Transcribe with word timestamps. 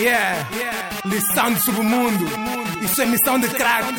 Yeah, 0.00 0.48
lição 1.04 1.52
do 1.52 1.60
submundo. 1.60 2.24
Isso 2.80 3.02
é 3.02 3.04
missão 3.04 3.38
de 3.38 3.48
crack. 3.48 3.92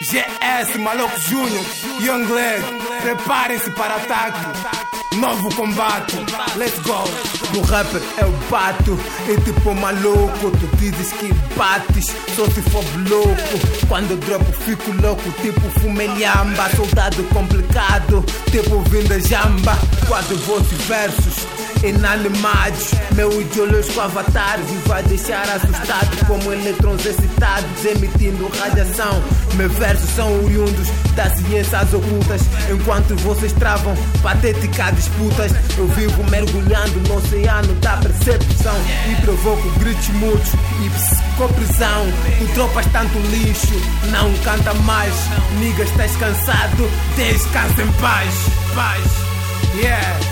GS, 0.00 0.78
Maluco 0.78 1.20
Júnior, 1.22 1.64
Young 2.00 2.32
Leg. 2.32 2.62
Preparem-se 3.02 3.68
para 3.72 3.96
ataque. 3.96 4.38
Novo 5.16 5.52
combate, 5.56 6.14
let's 6.56 6.78
go. 6.82 7.02
No 7.52 7.62
rapper 7.62 8.00
eu 8.18 8.30
bato, 8.48 8.96
é 9.28 9.40
tipo 9.40 9.74
maluco. 9.74 10.52
Tu 10.52 10.76
dizes 10.76 11.12
que 11.14 11.32
bates, 11.56 12.06
só 12.36 12.46
se 12.46 12.62
for 12.70 12.84
louco. 13.08 13.86
Quando 13.88 14.12
eu 14.12 14.18
dropo, 14.18 14.52
fico 14.52 14.92
louco, 15.02 15.32
tipo 15.42 15.62
fumelhamba. 15.80 16.70
Soldado 16.76 17.24
complicado, 17.24 18.24
tipo 18.52 18.80
vinda 18.82 19.18
jamba. 19.18 19.76
Quatro 20.06 20.36
vozes 20.36 20.80
versos 20.86 21.59
inanimados. 21.84 22.90
Meu 23.14 23.40
ideológico 23.40 24.00
avatar 24.00 24.58
vai 24.86 25.02
deixar 25.04 25.48
assustado 25.48 26.26
como 26.26 26.52
eletrons 26.52 27.04
excitados, 27.04 27.84
emitindo 27.84 28.50
radiação. 28.58 29.22
Meus 29.54 29.72
versos 29.74 30.08
são 30.10 30.44
oriundos 30.44 30.88
das 31.14 31.32
ciências 31.38 31.92
ocultas, 31.92 32.42
enquanto 32.70 33.16
vocês 33.16 33.52
travam 33.52 33.94
patética 34.22 34.90
disputas. 34.92 35.52
Eu 35.76 35.86
vivo 35.88 36.22
mergulhando 36.30 37.00
no 37.08 37.16
oceano 37.16 37.74
da 37.76 37.96
percepção 37.96 38.76
e 39.10 39.22
provoco 39.22 39.68
gritos 39.78 40.08
mudos 40.08 40.52
e 40.84 40.90
psicoprisão. 40.90 42.06
Tu 42.38 42.54
tropas 42.54 42.86
tanto 42.92 43.18
lixo, 43.30 43.74
não 44.10 44.32
canta 44.44 44.74
mais. 44.74 45.14
Nigga, 45.58 45.82
estás 45.82 46.16
cansado, 46.16 46.90
descansa 47.16 47.82
em 47.82 47.92
paz. 47.92 48.34
Paz, 48.74 49.04
yeah. 49.74 50.29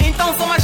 Então 0.00 0.34
mais 0.46 0.57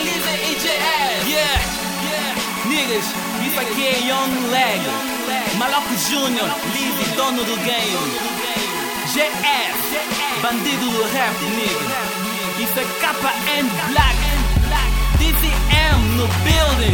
E 0.00 0.54
GS. 0.54 1.26
Yeah, 1.26 1.58
yeah. 2.04 2.40
Niggas, 2.66 3.04
isso 3.44 3.60
aqui 3.60 3.86
é 3.86 3.98
Young 4.06 4.50
Leg. 4.50 4.80
Maloco 5.56 5.94
Júnior, 6.08 6.48
livre 6.72 7.04
dono 7.16 7.42
do 7.42 7.56
game. 7.56 8.18
GF, 9.12 10.40
bandido 10.40 10.90
do 10.90 11.02
rap, 11.12 11.36
nigga. 11.42 12.62
Isso 12.62 12.78
é 12.78 12.84
KN 13.00 13.66
Black. 13.90 14.18
DCM 15.18 16.00
no 16.16 16.28
building. 16.44 16.87